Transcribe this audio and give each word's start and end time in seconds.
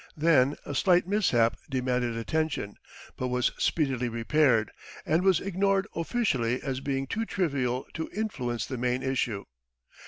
Then 0.17 0.55
a 0.65 0.73
slight 0.73 1.07
mishap 1.07 1.57
demanded 1.69 2.17
attention, 2.17 2.77
but 3.17 3.27
was 3.27 3.51
speedily 3.59 4.09
repaired, 4.09 4.71
and 5.05 5.21
was 5.21 5.39
ignored 5.39 5.85
officially 5.95 6.59
as 6.63 6.79
being 6.79 7.05
too 7.05 7.23
trivial 7.23 7.85
to 7.93 8.09
influence 8.11 8.65
the 8.65 8.77
main 8.79 9.03
issue. 9.03 9.45